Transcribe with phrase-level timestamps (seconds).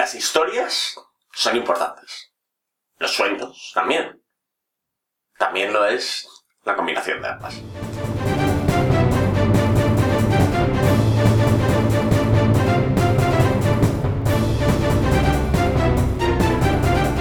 [0.00, 0.98] Las historias
[1.34, 2.32] son importantes.
[2.96, 4.24] Los sueños también.
[5.36, 6.26] También lo es
[6.64, 7.54] la combinación de ambas.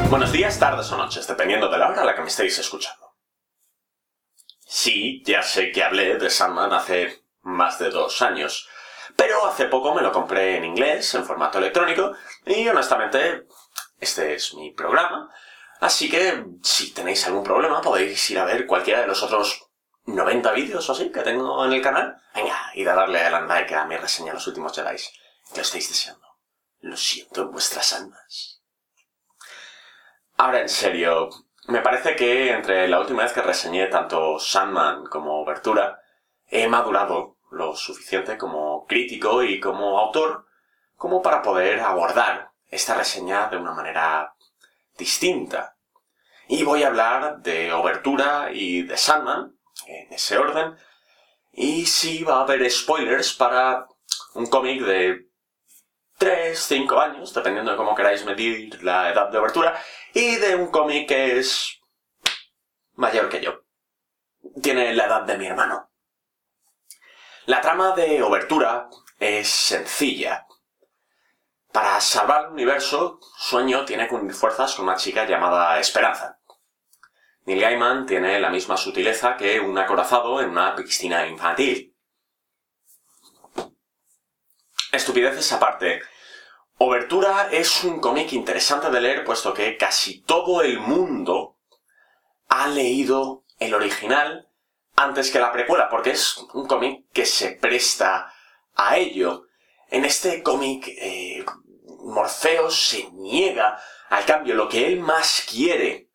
[0.10, 3.14] Buenos días, tardes o noches, dependiendo de la hora a la que me estéis escuchando.
[4.62, 8.70] Sí, ya sé que hablé de Sandman hace más de dos años,
[9.20, 12.14] pero hace poco me lo compré en inglés, en formato electrónico,
[12.46, 13.48] y honestamente,
[14.00, 15.30] este es mi programa,
[15.82, 19.68] así que si tenéis algún problema podéis ir a ver cualquiera de los otros
[20.06, 22.16] 90 vídeos o así que tengo en el canal.
[22.34, 24.96] Venga, y a darle al like a mi reseña Los Últimos Jedi,
[25.54, 26.26] que estáis deseando.
[26.80, 28.62] Lo siento en vuestras almas.
[30.38, 31.30] Ahora en serio,
[31.68, 36.00] me parece que entre la última vez que reseñé tanto Sandman como Obertura,
[36.48, 40.46] he madurado lo suficiente como crítico y como autor
[40.96, 44.36] como para poder abordar esta reseña de una manera
[44.98, 45.78] distinta.
[46.48, 49.58] Y voy a hablar de Obertura y de Sandman,
[49.88, 50.76] en ese orden,
[51.54, 53.88] y sí va a haber spoilers para
[54.34, 55.30] un cómic de
[56.18, 59.82] 3, 5 años, dependiendo de cómo queráis medir la edad de obertura,
[60.14, 61.80] y de un cómic que es
[62.96, 63.62] mayor que yo.
[64.62, 65.89] Tiene la edad de mi hermano.
[67.50, 70.46] La trama de Obertura es sencilla.
[71.72, 76.40] Para salvar el universo, Sueño tiene que unir fuerzas con una chica llamada Esperanza.
[77.46, 81.98] Neil Gaiman tiene la misma sutileza que un acorazado en una piscina infantil.
[84.92, 86.04] Estupideces aparte.
[86.78, 91.58] Obertura es un cómic interesante de leer puesto que casi todo el mundo
[92.48, 94.49] ha leído el original
[95.00, 98.34] antes que la precuela, porque es un cómic que se presta
[98.76, 99.46] a ello.
[99.90, 101.46] En este cómic, eh,
[102.04, 104.56] Morfeo se niega al cambio.
[104.56, 106.10] Lo que él más quiere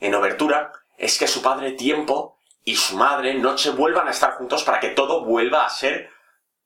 [0.00, 4.64] en Obertura es que su padre Tiempo y su madre Noche vuelvan a estar juntos
[4.64, 6.10] para que todo vuelva a ser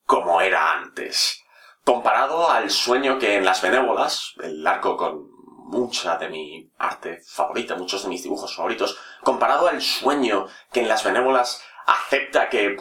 [0.05, 1.43] como era antes.
[1.85, 5.32] Comparado al sueño que en Las Benévolas, el arco con
[5.73, 10.89] mucha de mi arte favorita, muchos de mis dibujos favoritos, comparado al sueño que en
[10.89, 12.77] Las Benévolas acepta que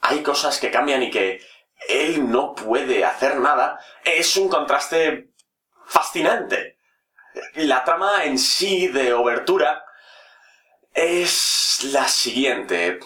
[0.00, 1.40] hay cosas que cambian y que
[1.88, 5.30] él no puede hacer nada, es un contraste
[5.84, 6.78] fascinante.
[7.54, 9.84] La trama en sí de Obertura
[10.94, 13.00] es la siguiente.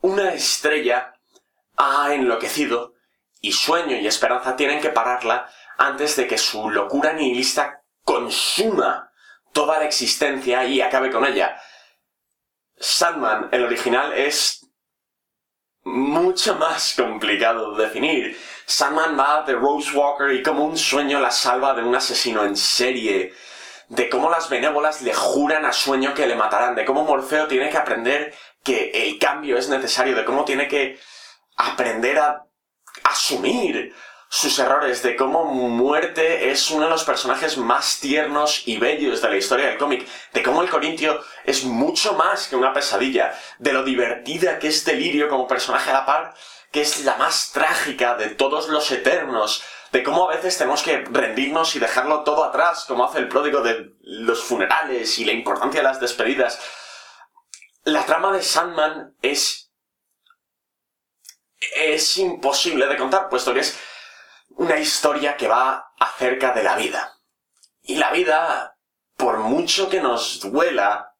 [0.00, 1.14] Una estrella
[1.76, 2.94] ha enloquecido
[3.40, 7.82] y sueño y esperanza tienen que pararla antes de que su locura nihilista
[8.16, 9.10] consuma
[9.52, 11.60] toda la existencia y acabe con ella.
[12.78, 14.66] Sandman, el original, es
[15.84, 18.38] mucho más complicado de definir.
[18.66, 22.56] Sandman va de Rose Walker y como un sueño la salva de un asesino en
[22.56, 23.32] serie,
[23.88, 27.70] de cómo las benévolas le juran a sueño que le matarán, de cómo Morfeo tiene
[27.70, 28.34] que aprender
[28.64, 30.98] que el cambio es necesario, de cómo tiene que
[31.56, 32.44] aprender a
[33.04, 33.94] asumir
[34.36, 39.30] sus errores, de cómo Muerte es uno de los personajes más tiernos y bellos de
[39.30, 43.72] la historia del cómic, de cómo el Corintio es mucho más que una pesadilla, de
[43.72, 46.34] lo divertida que es Delirio como personaje a la par,
[46.70, 50.98] que es la más trágica de todos los eternos, de cómo a veces tenemos que
[50.98, 55.80] rendirnos y dejarlo todo atrás, como hace el pródigo de los funerales y la importancia
[55.80, 56.60] de las despedidas.
[57.84, 59.72] La trama de Sandman es
[61.74, 63.78] es imposible de contar, puesto que es
[64.56, 67.12] una historia que va acerca de la vida.
[67.82, 68.76] Y la vida,
[69.16, 71.14] por mucho que nos duela,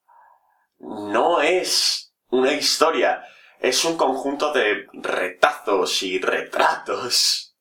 [0.79, 3.25] no es una historia,
[3.61, 7.55] es un conjunto de retazos y retratos.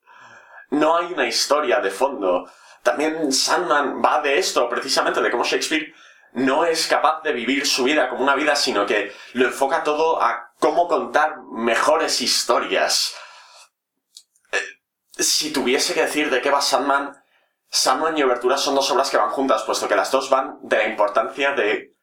[0.69, 2.49] No hay una historia de fondo.
[2.81, 5.93] También Sandman va de esto, precisamente, de cómo Shakespeare
[6.33, 10.21] no es capaz de vivir su vida como una vida, sino que lo enfoca todo
[10.21, 13.15] a cómo contar mejores historias.
[15.17, 17.15] Si tuviese que decir de qué va Sandman,
[17.69, 20.77] Sandman y Obertura son dos obras que van juntas, puesto que las dos van de
[20.77, 21.93] la importancia de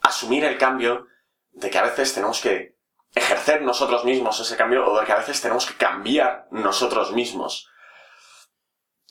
[0.00, 1.06] asumir el cambio,
[1.52, 2.76] de que a veces tenemos que
[3.14, 7.68] ejercer nosotros mismos ese cambio, o de que a veces tenemos que cambiar nosotros mismos.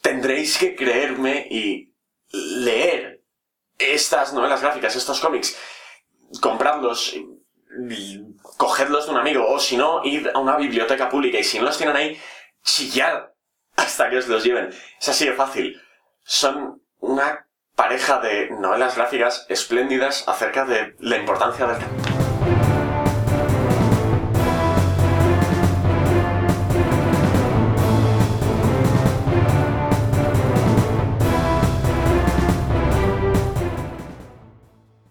[0.01, 1.93] Tendréis que creerme y
[2.31, 3.23] leer
[3.77, 5.57] estas novelas gráficas, estos cómics,
[6.41, 7.15] compradlos,
[8.57, 11.65] cogedlos de un amigo, o si no, id a una biblioteca pública y si no
[11.65, 12.21] los tienen ahí,
[12.63, 13.33] chillar
[13.87, 14.69] hasta que os los lleven.
[14.99, 15.81] Es así de fácil.
[16.23, 22.16] Son una pareja de novelas gráficas espléndidas acerca de la importancia del